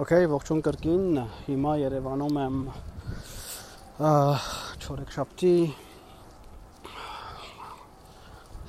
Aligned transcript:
Okay, 0.00 0.24
ողջույն 0.24 0.62
կրկին։ 0.64 1.18
Հիմա 1.50 1.72
Երևանում 1.76 2.36
եմ 2.40 2.54
չորեքշաբթի 4.00 5.50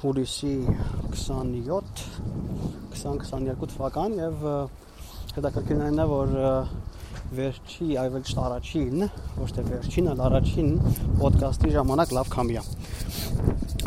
հուլիսի 0.02 0.52
27 1.14 2.04
2022 2.98 3.70
թվական 3.72 4.18
եւ 4.20 4.44
հետաքրքիրն 5.38 6.04
է 6.04 6.10
որ 6.12 6.36
վերջի 7.40 7.88
այվել 8.04 8.28
չտարաչին, 8.28 9.08
ոչ 9.40 9.50
թե 9.56 9.66
վերջին, 9.72 10.12
այլ 10.12 10.26
առաջին 10.28 10.76
ոդկասթի 11.24 11.74
ժամանակ 11.80 12.14
լավ 12.20 12.34
քամիա։ 12.36 12.68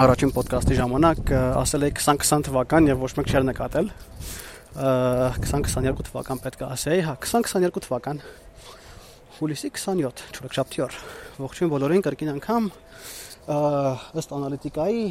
Առաջին 0.07 0.35
ոդկասթի 0.41 0.81
ժամանակ 0.81 1.37
ասել 1.37 1.87
էի 1.91 1.97
2020 2.01 2.49
թվական 2.49 2.93
եւ 2.95 3.05
ոչ 3.05 3.13
մեկ 3.21 3.33
չէր 3.35 3.49
նկատել 3.53 3.95
2022 4.77 6.05
թվական 6.11 6.41
պետք 6.45 6.61
է 6.61 6.67
ասեի, 6.69 7.03
հա 7.07 7.15
2022 7.23 7.81
թվական 7.87 8.19
հուլիսի 9.39 9.71
27 9.73 10.25
չորեքշաբթի 10.37 10.83
օր։ 10.85 10.99
Ողջույն 11.41 11.71
բոլորին 11.73 12.05
կրկին 12.05 12.31
անգամ 12.35 12.69
ըստ 14.21 14.35
անալիտիկայի 14.37 15.07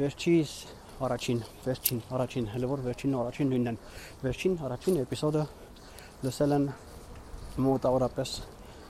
վերջից 0.00 0.54
առաջին, 1.06 1.44
վերջին, 1.62 2.02
առաջին, 2.18 2.50
հələ 2.56 2.72
որ 2.72 2.82
վերջին 2.88 3.14
ու 3.14 3.22
առաջին 3.22 3.52
նույնն 3.52 3.70
են։ 3.70 3.78
Վերջին 4.26 4.58
առաջին 4.66 5.00
էպիզոդը 5.04 5.46
լսել 6.26 6.56
են 6.58 6.68
մոտավորապես 7.62 8.34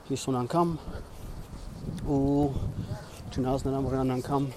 50 0.09 0.41
անգամ 0.41 0.75
ու 2.17 2.49
չնայած 3.29 3.69
նրան 3.69 3.89
որ 3.91 4.01
անգամ 4.17 4.51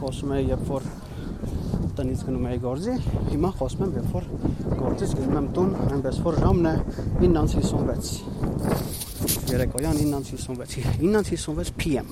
խոսում 0.00 0.36
է 0.36 0.44
երբ 0.52 0.68
որ 0.76 0.92
տնից 1.96 2.20
գնում 2.26 2.46
էի 2.50 2.58
գործի, 2.60 2.94
հիմա 3.30 3.50
խոսում 3.56 3.82
եմ, 3.86 3.92
երբ 3.96 4.08
որ 4.16 4.24
գործից 4.80 5.12
գնում 5.16 5.36
եմ 5.40 5.46
տուն, 5.56 5.70
այնպես 5.96 6.16
որ 6.26 6.34
ժամն 6.42 6.66
է 6.68 6.74
9:56։ 7.22 8.10
Երեկոյան 9.52 9.96
9:56-ի 10.02 10.80
9:56 11.00 11.72
PM։ 11.80 12.08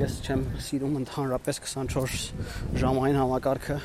Ես 0.00 0.12
չեմ 0.22 0.42
սիրում 0.66 0.94
ընդհանրապես 1.02 1.60
24 1.66 2.78
ժամային 2.82 3.18
համակարգը, 3.22 3.78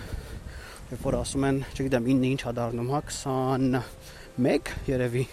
երբ 0.91 1.01
որ 1.07 1.17
ասում 1.21 1.47
են, 1.49 1.57
չգիտեմ, 1.71 2.03
9-ը 2.11 2.29
ինչ 2.35 2.41
ա 2.45 2.53
դառնում, 2.59 2.91
հա 2.91 3.01
21 3.07 4.75
երևի։ 4.91 5.25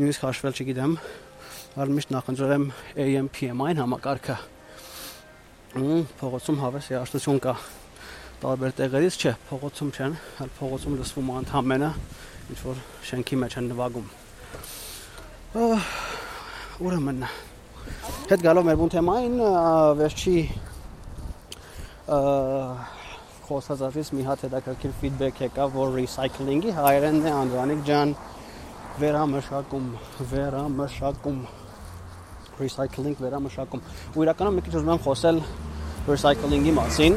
Նույնիսկ 0.00 0.26
հաշվել 0.26 0.58
չգիտեմ, 0.58 0.98
այլ 1.78 1.94
միշտ 1.94 2.10
նախընտրեմ 2.18 2.64
AM 3.04 3.30
PM-ային 3.36 3.84
համակարգը։ 3.84 4.36
Ու 5.74 6.02
փողոցում 6.18 6.60
հավես 6.64 6.92
երաշտություն 6.94 7.40
կա 7.44 7.54
տարբեր 8.42 8.72
տեղերից 8.78 9.14
չէ, 9.20 9.32
փողոցում 9.48 9.90
չեն, 9.94 10.14
այլ 10.42 10.50
փողոցում 10.58 10.94
լսվում 11.00 11.28
է 11.30 11.36
ընդհանրապես 11.44 12.22
ինչ 12.44 12.58
որ 12.64 12.80
շենքի 13.08 13.36
մեջ 13.40 13.56
են 13.60 13.68
նվագում։ 13.72 14.08
Ուրեմն 16.84 17.24
հետ 18.30 18.44
գալով 18.44 18.66
մեր 18.68 18.78
բուն 18.80 18.92
թեմային 18.94 19.36
վերջի 20.00 20.36
խոսածածից 23.44 24.10
մի 24.16 24.22
հատ 24.28 24.44
հետաքրքիր 24.44 24.92
ֆիդբեք 25.00 25.40
եկավ, 25.44 25.74
որ 25.78 25.88
recycling-ի 25.98 26.74
հայերենն 26.78 27.28
է 27.28 27.32
Անդրանիկ 27.38 27.80
ջան 27.88 28.14
վերամշակում, 29.00 29.86
վերամշակում 30.32 31.38
recycling 32.60 33.16
վերամշակում։ 33.24 33.84
Ու 34.14 34.24
իրականում 34.24 34.54
մի 34.58 34.64
քիչ 34.64 34.74
ուզում 34.78 34.92
եմ 34.94 35.02
խոսել 35.04 35.40
recycling-ի 36.08 36.72
մասին, 36.78 37.14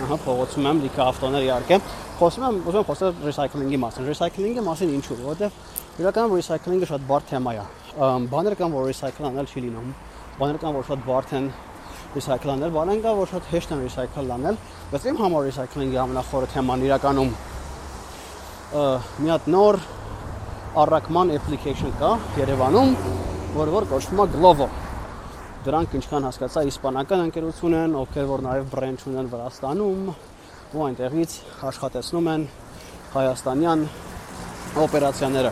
ահա 0.00 0.16
փողոցում 0.24 0.66
եմ 0.70 0.78
լիքը 0.80 1.02
ավտոներ 1.04 1.42
իհարկե 1.44 1.76
խոսում 2.20 2.44
եմ 2.46 2.58
ուզում 2.70 2.80
եմ 2.80 2.86
խոսել 2.88 3.18
recycling-ի 3.26 3.78
մասին 3.84 4.06
recycling-ի 4.10 4.62
մասին 4.64 4.92
ինչու 4.96 5.16
որովհետև 5.20 6.00
իրականում 6.00 6.34
recycling-ը 6.40 6.88
շատ 6.90 7.04
բարդ 7.10 7.28
թեմա 7.30 7.52
է 7.52 7.64
բաներ 8.32 8.56
կան 8.60 8.74
որ 8.76 8.88
recycle 8.90 9.28
անել 9.30 9.50
չի 9.50 9.62
լինում 9.66 9.92
բաներ 10.40 10.58
կան 10.64 10.76
որ 10.80 10.88
շատ 10.88 11.04
բարդ 11.10 11.34
են 11.36 11.46
recycle 12.16 12.52
անել 12.56 12.74
բաներ 12.76 13.02
կան 13.04 13.18
որ 13.20 13.30
շատ 13.34 13.48
հեշտ 13.52 13.74
են 13.76 13.82
recycle 13.84 14.34
անել 14.40 14.60
բայց 14.90 15.08
իմ 15.10 15.20
համար 15.20 15.48
recycling-ի 15.50 16.00
ամենախորը 16.04 16.52
թեման 16.54 16.84
իրականում 16.88 17.32
մի 19.20 19.34
հատ 19.34 19.50
նոր 19.52 19.80
առաքման 20.80 21.34
application 21.36 21.92
կա 22.00 22.14
Երևանում 22.38 22.94
որը 23.56 23.74
որ 23.74 23.90
կոչվում 23.90 24.22
է 24.22 24.26
Glovo 24.36 24.70
Դրանք 25.60 25.94
ինչքան 25.98 26.24
հասկացա 26.24 26.60
իսպանական 26.70 27.22
ընկերություն 27.26 27.74
են, 27.76 27.94
ովքեր 28.00 28.28
որ 28.30 28.42
նաև 28.46 28.68
բրենդ 28.72 29.02
ունեն 29.10 29.26
Վրաստանում 29.28 30.04
ու 30.72 30.84
այնտեղից 30.86 31.32
աշխատեցնում 31.68 32.28
են 32.32 32.46
հայաստանյան 33.12 33.82
օպերացիաները։ 34.80 35.50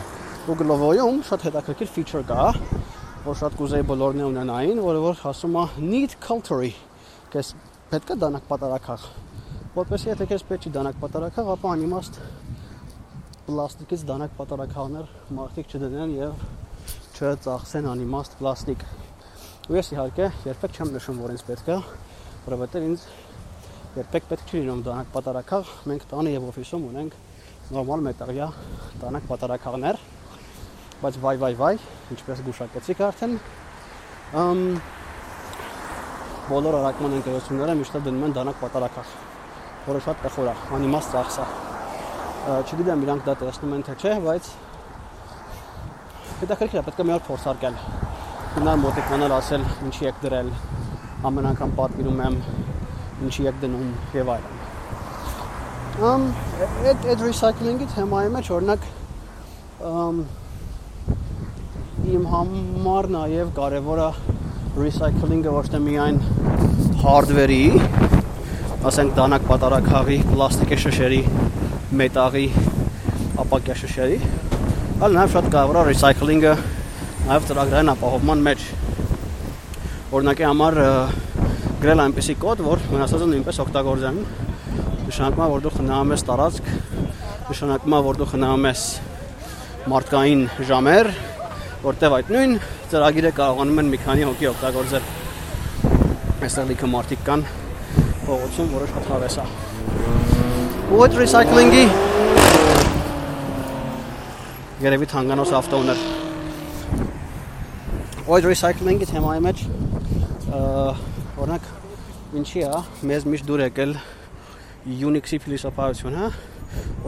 Ու 0.49 0.55
Glovo-ում 0.63 1.19
շատ 1.29 1.45
հետաքրքիր 1.45 1.91
feature 1.93 2.23
կա, 2.25 2.47
որ 3.27 3.37
շատ 3.43 3.57
կուզեի 3.59 3.85
բոլորն 3.91 4.23
ունենային, 4.31 4.81
որը 4.81 5.03
որ 5.03 5.21
ասում 5.29 5.59
է 5.61 5.65
need 5.83 6.15
culture։ 6.25 6.71
Կես 7.29 7.53
պետք 7.93 8.09
է 8.09 8.17
դանակ 8.25 8.49
պատարակախ։ 8.49 9.05
Որպես 9.77 10.07
եթե 10.09 10.27
քեզ 10.33 10.45
պետք 10.49 10.65
չի 10.65 10.73
դանակ 10.79 10.97
պատարակախ, 11.05 11.53
ապա 11.53 11.75
անիմաստ 11.75 12.17
պլաստիկից 13.45 14.07
դանակ 14.09 14.33
պատարակախներ 14.41 15.13
մարդիկ 15.37 15.77
չդնեն 15.77 16.17
եւ 16.17 16.43
չծախսեն 17.19 17.91
անիմաստ 17.93 18.35
պլաստիկ 18.41 18.89
Ու 19.69 19.75
ես 19.77 19.91
իհարկե 19.93 20.27
երբեք 20.47 20.77
չեմ 20.79 20.91
նշում, 20.95 21.17
որ 21.21 21.31
ինձ 21.35 21.41
պետք 21.45 21.67
է, 21.69 21.73
որովհետև 22.41 22.85
ինձ 22.87 23.01
երբեք 23.99 24.23
պետք 24.31 24.47
չի 24.49 24.61
լինում 24.63 24.79
դանակ 24.87 25.11
պատարակաղ։ 25.13 25.73
Մենք 25.91 26.05
տանը 26.09 26.31
եւ 26.33 26.47
օֆիսում 26.49 26.87
ունենք 26.87 27.17
նորմալ 27.75 28.01
մետաղյա 28.07 28.47
դանակ 29.03 29.27
պատարակաղներ, 29.29 30.01
բայց 31.03 31.21
վայ 31.21 31.35
վայ 31.45 31.51
վայ, 31.61 31.69
ինչպես 32.17 32.41
գուշակեցիք 32.49 33.05
արդեն, 33.09 33.37
ըմ 34.41 34.65
բոլոր 36.49 36.79
առաքման 36.81 37.15
ընկերությունները 37.19 37.77
միշտ 37.83 38.01
դնում 38.09 38.25
են 38.25 38.37
դանակ 38.41 38.59
պատարակաղ, 38.65 39.15
որը 39.85 40.05
շատ 40.09 40.25
տխուր 40.25 40.49
է, 40.49 40.57
անիմաստ 40.79 41.13
ծախս 41.13 41.39
է։ 41.45 41.47
Չգիտեմ 42.65 43.05
իրանք 43.05 43.29
դա 43.29 43.39
տեսնում 43.45 43.77
են 43.77 43.85
թե 43.85 43.99
չէ, 44.01 44.17
բայց 44.25 44.53
հետաքրքիր 46.41 46.81
է, 46.81 46.87
պետք 46.89 47.03
է 47.05 47.09
մի 47.11 47.19
օր 47.19 47.27
փորձարկել 47.29 47.98
գնալ 48.55 48.79
մոտիկանալ 48.81 49.33
ասել 49.35 49.63
ինչի 49.87 50.07
եք 50.09 50.21
դրել 50.23 50.47
ամեն 51.29 51.47
անգամ 51.49 51.73
պատվիրում 51.77 52.21
եմ 52.25 52.37
ինչի 53.27 53.43
եք 53.51 53.59
դնում 53.61 53.91
եւ 54.17 54.31
այլն 54.35 54.57
ամ 56.09 56.25
այդ 56.63 57.05
այդ 57.13 57.23
recycling-ի 57.27 57.87
թեմայի 57.93 58.31
մեջ 58.35 58.49
օրինակ 58.57 58.87
իմ 62.15 62.25
համար 62.33 63.09
նաև 63.17 63.53
կարևորը 63.59 64.09
recycling-ը 64.79 65.53
ոչ 65.59 65.65
թե 65.75 65.83
միայն 65.85 66.19
hardware-ի, 67.03 67.63
ասենք 68.89 69.13
դանակ 69.19 69.45
պատարակաղի, 69.49 70.17
պլաստիկի 70.31 70.77
շշերի, 70.87 71.21
մետաղի, 72.01 72.47
ապակյա 73.45 73.77
շշերի, 73.83 74.19
այլ 74.99 75.17
նաև 75.19 75.33
շատ 75.35 75.49
կարևոր 75.53 75.79
է 75.79 75.85
recycling-ը 75.91 76.53
նաև 77.29 77.43
ծրագրային 77.45 77.91
ապահովման 77.91 78.39
մեջ 78.41 78.61
օրինակի 80.17 80.45
համար 80.47 80.77
գրել 81.83 81.99
այնպեսի 82.01 82.33
կոդ, 82.41 82.63
որ 82.65 82.79
մնացածը 82.89 83.27
նույնպես 83.29 83.59
օգտագործեն։ 83.63 84.15
Նշանակում 85.05 85.43
է, 85.45 85.49
որ 85.51 85.61
դու 85.61 85.73
խնայում 85.75 86.13
ես 86.15 86.23
տարածք, 86.25 86.71
նշանակում 87.51 87.93
է, 87.93 87.99
որ 88.07 88.17
դու 88.17 88.27
խնայում 88.31 88.65
ես 88.69 88.85
մարդկային 89.93 90.41
ժամեր, 90.71 91.09
որտեվ 91.85 92.15
այդ 92.17 92.31
նույն 92.33 92.55
ծրագիրը 92.89 93.31
կարողանում 93.37 93.81
են 93.83 93.91
մի 93.93 93.99
քանի 94.09 94.25
հոգի 94.29 94.49
օգտագործել։ 94.49 95.03
Այստեղ 96.49 96.71
լիքը 96.73 96.89
մարդիկ 96.97 97.27
կան 97.29 97.45
փողոցում, 98.25 98.73
որը 98.73 98.87
շատ 98.95 99.11
հավես 99.13 99.37
է։ 99.37 99.45
այդ 100.97 101.19
recycling-ի 101.21 101.85
Երևի 104.79 105.09
թանկանոս 105.13 105.53
ավտոուներ 105.59 106.18
Oil 108.29 108.45
recycling-ի 108.45 109.07
թեմայի 109.09 109.39
մեջ 109.41 109.61
օրինակ 110.53 111.63
ինչի 112.37 112.61
է 112.61 112.81
մեզ 113.09 113.23
միշտ 113.25 113.45
դուր 113.47 113.61
եկել 113.63 113.93
Unix-ի 115.09 115.39
փիլիսոփայություն, 115.41 116.17
հա, 116.19 116.27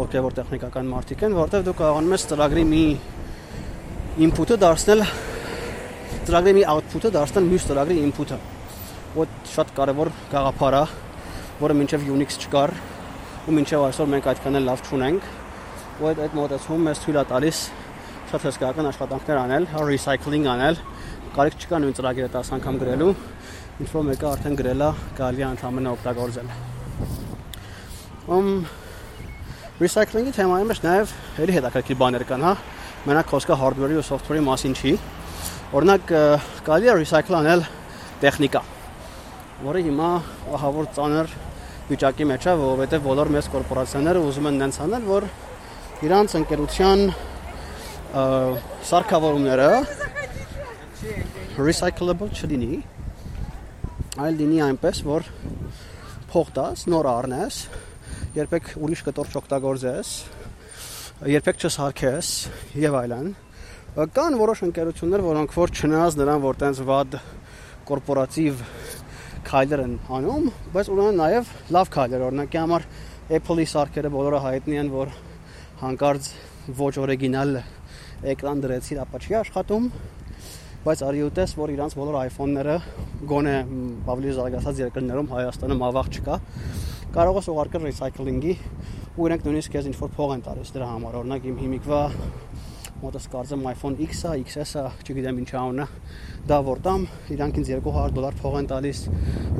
ովքեր 0.02 0.24
որ 0.26 0.36
տեխնիկական 0.40 0.88
մարդիկ 0.90 1.26
են, 1.28 1.36
որտեղ 1.38 1.66
դու 1.68 1.76
կարողանում 1.78 2.16
ես 2.16 2.26
ծրագրի 2.32 2.64
մի 2.72 2.82
input-ը 4.26 4.58
դարձնել 4.64 5.04
ծրագրի 6.26 6.56
մի 6.58 6.64
output-ը 6.74 7.14
դարձնել 7.20 7.48
մյուս 7.52 7.68
ծրագրի 7.70 8.00
input-ը։ 8.08 8.40
Ոդ 9.20 9.38
շատ 9.52 9.76
կարևոր 9.78 10.12
գաղափար 10.34 10.80
է, 10.80 10.84
որը 11.62 11.78
մինչև 11.84 12.10
Unix 12.16 12.40
չկար 12.42 12.74
ու 13.46 13.56
մինչև 13.60 13.86
այսօր 13.92 14.12
մենք 14.16 14.32
այդքան 14.34 14.58
էլ 14.58 14.68
լավ 14.72 14.84
չունենք։ 14.90 15.30
Ու 16.02 16.10
այդ 16.12 16.26
այդ 16.26 16.36
մոտեցումը 16.42 16.90
մեզ 16.90 17.06
թույլ 17.06 17.22
է 17.22 17.26
տալիս 17.30 17.62
շատ 18.32 18.44
հսկայական 18.48 18.88
աշխատանքներ 18.88 19.40
անել, 19.42 19.66
recycling 19.92 20.46
անել, 20.48 20.78
կարիք 21.32 21.62
չկա 21.64 21.78
նույն 21.80 21.94
ծրագիրը 21.96 22.28
10 22.34 22.50
անգամ 22.58 22.78
գրելու, 22.82 23.12
ինչ 23.80 23.90
որ 23.92 24.04
մեկը 24.10 24.26
արդեն 24.28 24.56
գրելա, 24.60 24.88
կարելի 25.16 25.42
է 25.42 25.46
ընդհանրապես 25.48 25.94
օգտագործել։ 25.96 26.48
Ում 28.36 28.50
Recycling-ի 29.82 30.34
թեմայի 30.36 30.68
մեջ 30.68 30.82
նաև 30.84 31.14
ելի 31.42 31.56
հետաքրքիր 31.56 31.98
բաներ 32.02 32.26
կան, 32.28 32.44
հա։ 32.46 32.52
Մենակ 33.08 33.32
խոսքը 33.32 33.58
hardware-ի 33.62 33.96
ու 34.02 34.06
software-ի 34.10 34.44
մասին 34.50 34.76
չի։ 34.76 34.94
Օրինակ 35.72 36.12
կարելի 36.68 36.92
է 36.92 36.98
recycle 37.00 37.40
անել 37.40 37.64
տեխնիկա, 38.22 38.62
որը 39.72 39.86
հիմա 39.88 40.12
ահավոր 40.60 40.92
ծանր 41.00 41.34
վիճակի 41.88 42.28
մեջ 42.28 42.44
է, 42.52 42.54
որովհետև 42.60 43.08
բոլոր 43.08 43.34
մեծ 43.40 43.50
կորպորացիաները 43.56 44.28
ուզում 44.28 44.52
են 44.52 44.62
նենց 44.62 44.82
անել, 44.86 45.10
որ 45.16 45.32
իրանց 46.12 46.38
ընկերության 46.42 47.08
սարքավորումները 48.92 49.72
recyclable 51.60 52.32
չլինի, 52.32 52.78
այլ 54.24 54.38
լինի 54.40 54.60
այնպես, 54.64 55.02
որ 55.04 55.26
փող 56.32 56.52
տաս, 56.56 56.86
նոր 56.88 57.10
առնես, 57.12 57.58
երբեք 58.38 58.70
ուրիշ 58.80 59.02
կտոր 59.08 59.32
չօգտագործես, 59.36 60.12
երբեք 61.28 61.60
չսարքես 61.60 62.30
եւ 62.80 62.96
այլն։ 63.02 63.28
Կան 64.16 64.38
որոշ 64.40 64.64
ընկերություններ, 64.70 65.26
որոնք 65.28 65.58
որ 65.58 65.74
չնայած 65.76 66.18
նրան, 66.22 66.40
որ 66.46 66.62
տենց 66.62 66.82
վատ 66.88 67.20
կորպորատիվ 67.92 68.64
քայլեր 69.52 69.84
են 69.84 69.98
անում, 70.08 70.48
բայց 70.72 70.94
ունեն 70.96 71.20
նաև 71.20 71.52
լավ 71.76 71.92
քայլեր, 71.98 72.26
օրինակի 72.32 72.62
համար 72.62 72.88
Apple-ի 73.42 73.68
սարքերը 73.76 74.14
բոլորը 74.16 74.42
հայտնի 74.48 74.80
են, 74.86 74.96
որ 74.96 75.14
հանկարծ 75.82 76.32
ոչ 76.80 76.94
օրիգինալ 77.04 77.54
էկրան 78.32 78.64
դրեցիր, 78.64 79.04
ապա 79.04 79.22
չի 79.26 79.38
աշխատում, 79.42 79.92
բայց 80.82 81.02
արի 81.06 81.20
ուտես, 81.28 81.52
որ 81.60 81.72
իրանց 81.76 81.94
բոլոր 81.94 82.16
iPhone-ները 82.26 82.76
գոնե 83.30 83.52
ավելի 84.10 84.32
զարգացած 84.34 84.80
երկրներում 84.82 85.28
Հայաստանում 85.30 85.84
ավաղ 85.88 86.08
չկա, 86.10 86.38
կարող 87.14 87.38
ես 87.38 87.50
ուղարկել 87.54 87.86
recycling-ի 87.86 88.56
ու 89.14 89.28
իրենք 89.28 89.46
նույնիսկ 89.46 89.76
քեզ 89.76 89.90
ինչ-որ 89.92 90.12
փող 90.16 90.34
են 90.34 90.42
տալիս 90.48 90.74
դրա 90.74 90.88
համար։ 90.90 91.18
Օրինակ 91.22 91.46
իմ 91.52 91.60
հիմիկվա 91.62 92.02
մոտս 93.02 93.30
կարծեմ 93.30 93.68
iPhone 93.76 94.00
X-ը, 94.08 94.34
XS-ը, 94.42 94.86
չգիտեմ 95.06 95.44
ինչ 95.44 95.52
անունը, 95.62 95.88
դա 96.50 96.60
որտամ 96.66 97.06
իրանք 97.38 97.62
ինձ 97.62 97.72
200 97.78 98.18
դոլար 98.18 98.42
փող 98.42 98.58
են 98.62 98.72
տալիս 98.74 99.04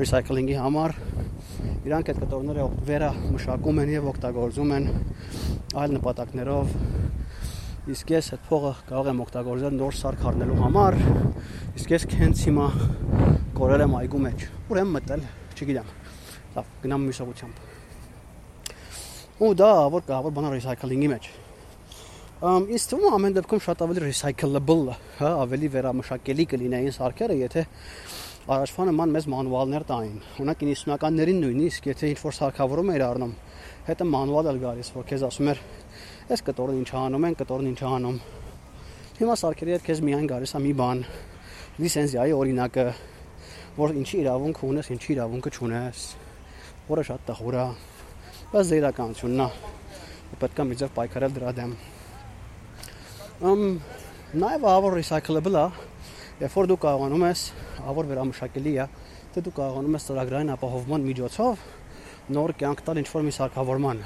recycling-ի 0.02 0.58
համար։ 0.58 0.96
Իրանք 1.86 2.12
այդ 2.12 2.20
կտորները 2.22 2.66
վերա 2.90 3.14
մշակում 3.36 3.80
են 3.82 3.94
եւ 3.94 4.10
օգտագործում 4.12 4.74
են 4.78 4.90
այլ 5.82 5.96
նպատակներով 5.98 6.76
իսկ 7.82 8.12
ես 8.14 8.26
այդ 8.36 8.42
փողը 8.46 8.68
կարող 8.86 9.08
եմ 9.10 9.20
օգտագործել 9.24 9.72
նոր 9.74 9.94
սարք 9.98 10.20
առնելու 10.30 10.58
համար 10.60 10.96
իսկ 11.80 11.88
ես 11.90 12.04
հենց 12.20 12.42
հիմա 12.46 12.66
կորել 13.58 13.82
եմ 13.88 13.96
այգու 13.98 14.20
մեջ 14.22 14.44
ուր 14.70 14.78
եմ 14.82 14.92
մտել 14.94 15.24
չգիտեմ 15.56 15.88
լավ 16.54 16.68
գնամ 16.84 17.00
մյուս 17.08 17.18
ուղությամբ 17.26 17.56
ու 19.42 19.50
դա 19.58 19.70
որ 19.96 20.06
կա 20.06 20.20
որ 20.28 20.32
բանա 20.38 20.54
recycling-ի 20.54 21.08
մեջ 21.10 21.24
ըմ 22.52 22.70
իսկ 22.78 22.86
թվում 22.94 23.18
ամեն 23.18 23.34
դեպքում 23.42 23.64
շատ 23.66 23.78
ավելի 23.82 24.00
recyclable 24.06 24.94
հա 25.18 25.30
ավելի 25.42 25.68
վերամշակելի 25.74 26.44
կլինեին 26.54 26.94
սարքերը 27.02 27.34
եթե 27.42 27.66
առաջվա 28.52 28.82
նման 28.92 29.08
մեծ 29.18 29.24
մանուալներ 29.34 29.84
տային 29.90 30.16
օրինակ 30.38 30.58
90-ականներին 30.70 31.38
նույնիսկ 31.46 31.82
եթե 31.92 32.14
ինչ 32.14 32.18
որ 32.22 32.34
սարքավորում 32.38 32.90
էր 32.94 33.04
առնում 33.10 33.34
հետո 33.86 34.06
մանուալ 34.12 34.50
էլ 34.52 34.58
գալիս 34.62 34.88
որ 34.94 35.06
քեզ 35.10 35.22
ասում 35.26 35.50
էր 35.52 35.62
Այս 36.32 36.40
կտորն 36.46 36.76
ինչ 36.80 36.90
անում 36.96 37.24
են, 37.28 37.34
կտորն 37.36 37.66
ինչ 37.68 37.80
անում։ 37.84 38.14
Հիմա 39.18 39.34
սարքերի 39.36 39.72
հետ 39.74 39.82
քեզ 39.84 39.98
միայն 40.06 40.28
գալիս 40.30 40.54
է 40.56 40.60
մի 40.64 40.70
բան՝ 40.78 41.00
լիցենզիայի 41.82 42.32
օրինակը, 42.32 42.84
որ 43.76 43.92
ինչի 44.00 44.16
իրավունք 44.22 44.62
ունես, 44.64 44.88
ինչի 44.94 45.10
իրավունքը 45.12 45.52
չունես, 45.52 46.04
որը 46.88 47.04
շատ 47.08 47.26
տխուր 47.28 47.58
է։ 47.60 47.66
Բայց 48.54 48.70
զերականությունն 48.70 49.44
է։ 49.44 49.48
Պետք 50.40 50.64
է 50.64 50.66
միջև 50.72 50.94
պայքարել 50.96 51.36
դրա 51.36 51.52
դեմ։ 51.60 51.76
Ամ 53.52 53.66
նաև 54.40 54.66
ավոր 54.72 54.98
recyclable 55.02 55.60
է, 55.60 55.66
երբ 56.40 56.58
որ 56.62 56.72
դու 56.72 56.80
կարողանում 56.86 57.26
ես, 57.28 57.44
ավոր 57.92 58.10
վերամշակելի 58.14 58.74
է, 58.80 58.88
դե 59.36 59.44
դու 59.44 59.56
կարողանում 59.60 60.00
ես 60.00 60.08
ծրագրային 60.08 60.56
ապահովման 60.56 61.06
միջոցով 61.12 61.68
նոր 62.32 62.56
կյանք 62.62 62.84
տալ 62.88 63.04
ինչ-որ 63.04 63.28
մի 63.28 63.36
սարքավորման 63.36 64.04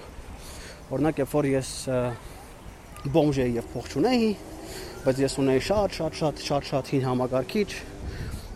Օրինակ, 0.87 1.17
երբ 1.19 1.33
որ 1.35 1.47
ես 1.51 1.69
բոմժ 3.11 3.39
էի 3.43 3.55
եւ 3.57 3.65
փող 3.73 3.87
չունեի, 3.91 4.27
բայց 5.03 5.21
ես 5.25 5.33
ունեի 5.43 5.63
շատ 5.67 5.95
շատ 5.97 6.19
շատ 6.19 6.43
շատ 6.47 6.67
շատ 6.69 6.91
հին 6.95 7.07
համակարգիչ, 7.07 7.71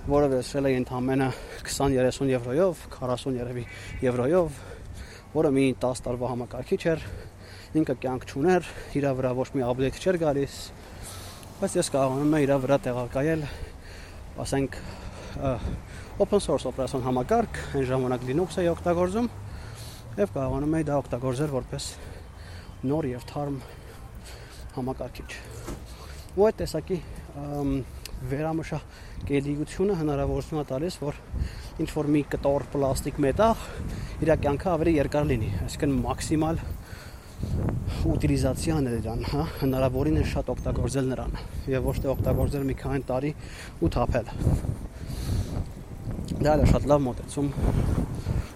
որը 0.07 0.29
վերցրել 0.31 0.69
էի 0.71 0.77
ընդամենը 0.79 1.27
20-30 1.65 2.31
եվրոյով, 2.31 2.85
40 2.95 3.35
երևի 3.35 3.65
եվրոյով, 4.07 4.61
որը 5.35 5.51
մի 5.57 5.65
10 5.83 6.03
տարվա 6.07 6.31
համակարգիչ 6.31 6.81
էր, 6.93 7.03
ինքը 7.83 7.99
կյանք 8.07 8.29
չուներ, 8.31 8.71
իրա 9.01 9.13
վրա 9.19 9.35
ոչ 9.41 9.49
մի 9.57 9.67
update 9.67 9.99
չէր 9.99 10.21
գալիս, 10.23 10.61
բայց 11.59 11.77
ես 11.81 11.93
կարողանում 11.97 12.39
եմ 12.39 12.47
իրա 12.47 12.61
վրա 12.63 12.79
տեղակայել, 12.87 13.45
ասենք 14.47 14.79
open 16.23 16.47
source 16.47 16.71
օպերացիոն 16.71 17.05
համակարգ, 17.11 17.61
այն 17.75 17.91
ժամանակ 17.91 18.31
Linux-ը 18.31 18.71
օգտագործում 18.77 19.29
եւ 20.21 20.33
կարողանում 20.39 20.81
եմ 20.81 20.89
դա 20.91 21.03
օգտագործել 21.05 21.55
որպես 21.59 21.91
նոր 22.87 23.09
եւ 23.11 23.25
թարմ 23.29 23.57
համակարգիչ։ 24.77 25.31
Ու 26.39 26.47
այդ 26.47 26.61
տեսակի 26.61 26.99
վերամշակելիությունը 28.31 29.97
հնարավորություն 30.01 30.61
է 30.61 30.65
տալիս, 30.71 30.97
որ 31.01 31.19
ինչ 31.81 31.89
որ 31.97 32.09
մի 32.15 32.23
կտոր 32.35 32.67
պլաստիկ 32.75 33.21
մետաղ 33.25 33.63
իր 34.25 34.33
կյանքը 34.45 34.69
ավելի 34.75 34.95
երկար 34.99 35.29
լինի, 35.31 35.51
այսինքն 35.67 35.95
մաքսիմալ 36.05 36.61
ուտիլիզացիան 38.11 38.91
է 38.91 38.93
դրան, 39.01 39.25
հա, 39.31 39.45
հնարավորին 39.63 40.21
է 40.21 40.25
շատ 40.33 40.53
օգտագործել 40.55 41.09
նրան 41.11 41.39
եւ 41.73 41.89
ոչ 41.89 41.97
թե 42.01 42.11
օգտագործել 42.13 42.67
մի 42.69 42.77
քանի 42.81 43.07
տարի 43.09 43.33
ու 43.81 43.91
թափել։ 43.97 44.31
Դա 46.41 46.55
էլ 46.57 46.67
շատ 46.71 46.89
լավ 46.93 47.03
մոտեցում 47.07 47.51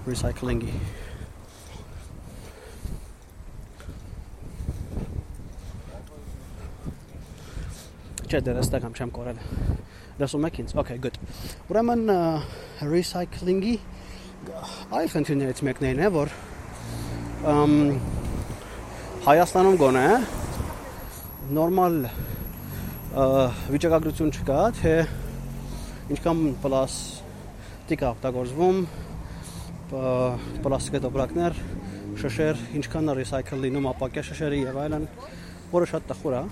recycling-ի 0.09 0.77
Չէ, 8.25 8.39
դեռ 8.41 8.57
այստեղ 8.57 8.85
եմ 8.89 8.95
չեմ 8.97 9.11
կորել։ 9.13 9.41
Լսում 10.17 10.45
եք 10.49 10.59
ինձ։ 10.63 10.71
Okay, 10.81 10.95
good։ 10.97 11.17
Ուրեմն 11.69 12.05
recycling-ի 12.89 13.73
այլ 14.97 15.09
խնդիրներից 15.13 15.59
մեկն 15.69 15.89
է, 15.93 16.09
որ 16.15 16.31
ըմ 17.53 17.75
Հայաստանում 19.27 19.77
գոնե 19.83 20.05
նորմալ 21.59 21.99
վիճակագրություն 23.75 24.33
չկա, 24.39 24.61
թե 24.81 24.95
ինչքան 26.17 26.41
պլաստիկ 26.65 28.05
է 28.05 28.09
օգտագործվում, 28.09 28.79
պլաստիկե 30.65 31.03
տոպրակներ, 31.05 31.61
շշեր, 32.25 32.65
ինչքան 32.81 33.13
է 33.13 33.19
recycle 33.21 33.61
լինում 33.67 33.91
ապակյա 33.93 34.25
շշերի 34.31 34.63
եւ 34.65 34.81
այլն, 34.87 35.07
որը 35.75 35.91
շատ 35.93 36.09
տխուր 36.15 36.39
է 36.41 36.43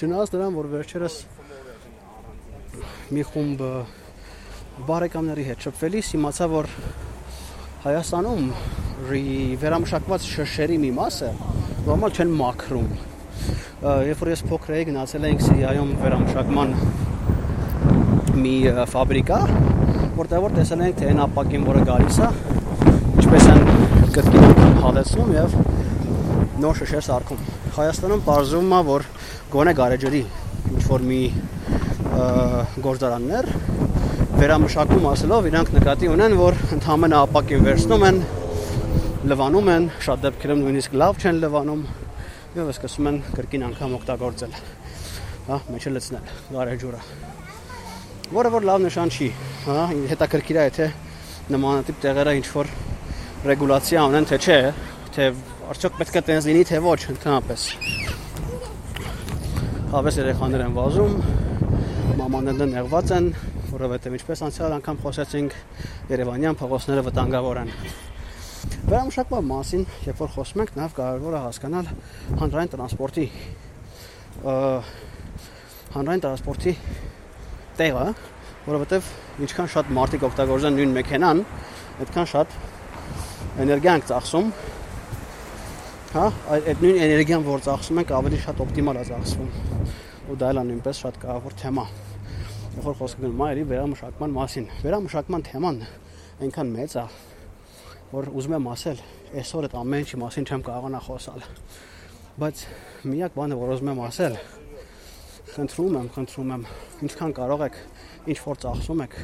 Չնայած 0.00 0.30
նրան, 0.32 0.54
որ 0.56 0.66
վերջերս 0.72 1.14
մի 3.12 3.24
խումբ 3.28 3.64
բարեկամների 4.88 5.44
հետ 5.44 5.66
շփվելիս 5.66 6.12
իմացա, 6.16 6.46
որ 6.48 6.68
Հայաստանում 7.82 8.46
վերամշակված 9.60 10.24
շշերի 10.30 10.80
մի 10.86 10.94
մասը 10.96 11.30
նորմալ 11.90 12.16
չեն 12.16 12.32
մաքրում։ 12.40 12.88
Երբ 14.08 14.24
որ 14.24 14.32
ես 14.32 14.46
փոքր 14.48 14.76
էի 14.78 14.88
գնացել 14.88 15.28
էինք 15.28 15.46
Սիրիայում 15.50 15.94
վերամշակման 16.00 16.74
մի 18.40 18.56
ֆաբրիկա, 18.96 19.40
որտեղ 20.16 20.44
որ 20.48 20.58
տեսել 20.60 20.88
ենք 20.88 21.00
թե 21.00 21.12
այն 21.12 21.24
ապակին, 21.28 21.70
որը 21.74 21.86
գալիս 21.92 22.20
է, 22.24 22.34
ինչպես 23.20 23.50
են 23.52 23.66
կտկին 24.16 24.84
հալեցնում 24.86 25.34
եւ 25.42 25.58
նոր 26.64 26.80
շշեր 26.84 27.10
սարքում։ 27.10 27.59
Հայաստանում 27.70 28.22
բարձում 28.26 28.72
է, 28.74 28.80
որ 28.90 29.04
գոնե 29.52 29.72
գարեջրի 29.78 30.20
ինչ 30.70 30.82
որ 30.90 31.04
մի 31.10 31.20
գործարաններ 32.84 33.48
վերամշակում 34.40 35.06
ասելով 35.10 35.48
իրանք 35.50 35.70
նկատի 35.76 36.10
ունեն, 36.10 36.34
որ 36.40 36.58
ընդհանրապես 36.76 37.16
ապակին 37.20 37.64
վերցնում 37.66 38.04
են, 38.08 38.20
լվանում 39.30 39.70
են, 39.74 39.88
շատ 40.06 40.24
դեպքերում 40.24 40.64
նույնիսկ 40.64 40.96
լավ 41.02 41.20
չեն 41.20 41.40
լվանում 41.44 41.82
եւ 42.56 42.70
սկսում 42.74 43.08
են 43.10 43.20
կրկին 43.36 43.66
անգամ 43.68 43.96
օգտագործել։ 44.00 44.54
Հա, 45.50 45.58
մեջը 45.70 45.92
լցնել 45.94 46.34
գարեջուրը։ 46.56 47.00
Որը 48.30 48.52
որ 48.54 48.66
լավ 48.70 48.82
նշան 48.86 49.14
չի, 49.14 49.28
հա, 49.66 49.78
հետաքրքիր 50.10 50.58
է 50.60 50.66
թե 50.80 50.90
նմանատիպ 51.50 52.02
տեղերը 52.04 52.34
ինչ 52.40 52.48
որ 52.54 52.74
ռեգուլացիա 53.50 54.04
ունեն, 54.10 54.28
թե 54.30 54.38
չէ, 54.40 54.58
թե 55.14 55.30
արդյոք 55.70 55.98
պետք 56.00 56.16
է 56.18 56.20
տենց 56.26 56.46
լինի, 56.48 56.62
թե 56.66 56.78
ոչ, 56.82 56.98
ընդհանրապես 57.12 57.64
հավես 59.90 60.16
երեխաներ 60.18 60.62
են 60.64 60.72
վազում, 60.74 61.12
մամաներն 62.18 62.72
նեղված 62.74 63.12
են, 63.14 63.28
որովհետև 63.70 64.16
ինչպես 64.18 64.42
անցյալ 64.48 64.74
անգամ 64.80 64.98
խոսեցինք, 65.04 65.54
Երևանյան 66.10 66.58
փողոցները 66.58 67.04
վտանգավոր 67.06 67.60
են։ 67.60 67.70
Վերամշակման 68.90 69.46
մասին, 69.50 69.84
երբ 70.08 70.24
որ 70.24 70.32
խոսում 70.34 70.64
ենք, 70.64 70.72
նաև 70.80 70.96
կարևոր 70.98 71.38
է 71.38 71.44
հասկանալ 71.44 71.92
հանրային 72.40 72.72
տրանսպորտի 72.74 73.26
հանրային 75.94 76.24
տրանսպորտի 76.26 76.74
տեղը, 77.78 78.08
որովհետև 78.66 79.14
ինչքան 79.46 79.72
շատ 79.76 79.94
մարդիկ 80.00 80.26
օգտագործեն 80.30 80.76
նույն 80.80 80.98
մեքենան, 80.98 81.46
այդքան 82.02 82.30
շատ 82.34 82.58
էներգիա 83.60 83.96
ենք 84.00 84.10
ծախսում 84.10 84.52
հա 86.10 86.26
այդ 86.56 86.84
նույն 86.84 87.00
էներգիան 87.06 87.44
որ 87.46 87.64
ծախսում 87.68 88.02
ենք 88.02 88.12
ավելի 88.18 88.38
շատ 88.44 88.62
օպտիմալ 88.66 89.00
է 89.00 89.04
ծախսվում 89.10 89.50
ու 90.30 90.38
դա 90.40 90.48
էլ 90.50 90.60
է 90.60 90.64
նույնպես 90.70 91.02
շատ 91.06 91.18
կարևոր 91.22 91.58
թեմա 91.62 91.84
որ 92.86 92.96
խոսքը 93.00 93.26
գնում 93.26 93.44
է 93.46 93.66
վերամշակման 93.70 94.38
մասին 94.40 94.70
վերամշակման 94.82 95.44
թեման 95.50 95.82
այնքան 96.40 96.72
մեծ 96.74 96.96
է 96.98 97.04
որ 98.10 98.26
ուզում 98.34 98.56
եմ 98.56 98.64
ասել, 98.72 99.00
այսօր 99.38 99.66
այդ 99.68 99.74
ամեն 99.78 100.00
ինչի 100.02 100.18
մասին 100.18 100.46
չեմ 100.50 100.62
կարողանա 100.66 101.00
խոսալ։ 101.06 101.44
Բայց 102.42 102.62
միակ 103.06 103.36
բանը, 103.36 103.58
որ 103.60 103.70
ուզում 103.76 103.90
եմ 103.92 104.00
ասել, 104.08 104.38
խնդրում 105.54 105.98
եմ, 106.00 106.08
խնդրում 106.16 106.50
եմ, 106.56 106.64
ինչքան 107.06 107.34
կարող 107.38 107.62
եք, 107.68 107.78
ինչ 108.34 108.38
որ 108.48 108.60
ծախսում 108.64 109.04
եք, 109.06 109.14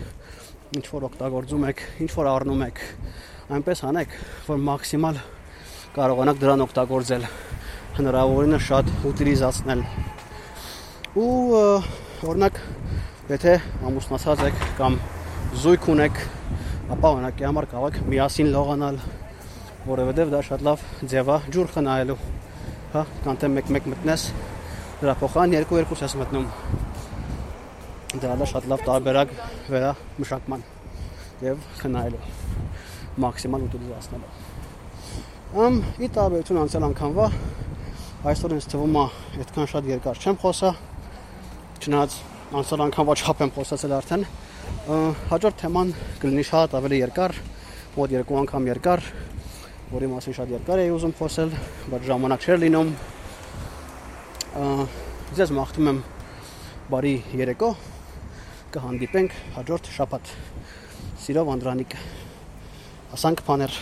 ինչ 0.78 0.84
որ 0.92 1.08
օգտագործում 1.10 1.66
եք, 1.66 1.82
ինչ 2.06 2.10
որ 2.14 2.30
առնում 2.30 2.62
եք, 2.66 2.84
այնպես 3.56 3.82
անեք, 3.90 4.16
որ 4.46 4.62
մաքսիմալ 4.70 5.20
կարողանաք 5.96 6.40
դրան 6.42 6.62
օգտագործել, 6.66 7.22
հնարավորինս 7.96 8.64
շատ 8.66 8.88
ուտիլիզացնել։ 9.08 9.84
Ու 11.16 11.28
օրինակ, 12.28 12.58
եթե 13.32 13.54
ամուսնացած 13.88 14.42
եք 14.50 14.58
կամ 14.76 14.98
զույգ 15.62 15.86
ունեք, 15.94 16.18
ապա 16.92 17.12
օրինակի 17.14 17.46
համար 17.48 17.68
կարող 17.70 17.96
եք 17.96 18.10
միասին 18.12 18.50
լողանալ, 18.52 18.98
որովհետև 19.86 20.34
դա 20.34 20.42
շատ 20.50 20.66
լավ 20.68 20.84
ձև 21.14 21.30
է 21.32 21.38
ջուր 21.56 21.72
խնայելու։ 21.76 22.18
Հա, 22.92 23.04
կանտե 23.24 23.50
մեկ-մեկ 23.56 23.88
մտնես, 23.94 24.26
դրա 25.00 25.14
փոխան 25.22 25.56
երկու-երկուս 25.56 26.04
ես 26.04 26.16
մտնում։ 26.20 26.50
Դա 28.20 28.36
դա 28.42 28.50
շատ 28.52 28.68
լավ 28.74 28.84
տարբերակ 28.90 29.32
վերա 29.72 29.94
մշակման 30.20 30.68
եւ 31.48 31.64
խնայելու 31.80 32.22
մաքսիմալ 33.24 33.66
ուտիլիզացնելու։ 33.70 34.55
Ամ 35.54 35.76
ի 36.02 36.08
տարբերություն 36.10 36.58
անցյալ 36.58 36.84
անգամվա 36.88 37.24
այսօր 38.26 38.52
ինձ 38.56 38.64
թվում 38.66 38.96
է 38.98 39.02
այդքան 39.38 39.68
շատ 39.70 39.84
երկար 39.92 40.18
չեմ 40.18 40.38
խոսա։ 40.42 40.70
Չնայած 41.86 42.14
անցյալ 42.58 42.80
անգամվա 42.86 43.14
չափ 43.14 43.42
եմ 43.46 43.52
խոսացել 43.54 43.92
արդեն 43.94 44.24
հաջորդ 45.30 45.60
թեման 45.62 45.92
կլինի 46.18 46.44
շատ 46.50 46.74
ավելի 46.80 46.98
երկար, 46.98 47.34
մոտ 47.94 48.14
երկու 48.16 48.38
անգամ 48.42 48.66
երկար, 48.72 49.06
որի 49.92 50.08
մասին 50.16 50.36
շատ 50.40 50.54
երկար 50.56 50.82
էի 50.82 50.90
ուզում 50.96 51.14
խոսել, 51.20 51.54
բայց 51.94 52.08
ժամանակ 52.10 52.46
չէր 52.46 52.58
լինում։ 52.66 52.90
Ձեզ 55.38 55.52
մաղթում 55.60 55.92
եմ 55.92 56.00
բարի 56.90 57.14
երեկո։ 57.38 57.70
Կհանդիպենք 58.74 59.38
հաջորդ 59.60 59.92
շաբաթ։ 59.94 60.34
Սիրով 61.22 61.54
Անդրանիկ։ 61.54 61.96
Ասանք 63.14 63.46
բաներ 63.46 63.78